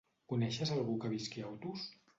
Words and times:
Coneixes 0.31 0.71
algú 0.77 0.97
que 1.05 1.15
visqui 1.15 1.47
a 1.47 1.51
Otos? 1.55 1.91